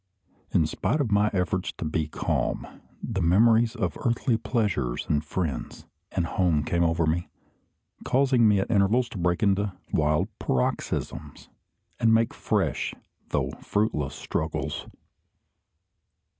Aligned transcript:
In 0.51 0.65
spite 0.65 0.99
of 0.99 1.11
my 1.11 1.29
efforts 1.31 1.71
to 1.73 1.85
be 1.85 2.07
calm, 2.07 2.65
the 3.03 3.21
memories 3.21 3.75
of 3.75 3.95
earthly 4.03 4.35
pleasures, 4.35 5.05
and 5.07 5.23
friends, 5.23 5.85
and 6.11 6.25
home 6.25 6.63
came 6.63 6.83
over 6.83 7.05
me, 7.05 7.29
causing 8.03 8.47
me 8.47 8.57
at 8.59 8.71
intervals 8.71 9.09
to 9.09 9.19
break 9.19 9.43
into 9.43 9.73
wild 9.93 10.27
paroxysms, 10.39 11.49
and 11.99 12.11
make 12.15 12.33
fresh, 12.33 12.95
though 13.29 13.51
fruitless, 13.61 14.15
struggles. 14.15 14.87